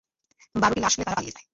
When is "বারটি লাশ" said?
0.55-0.93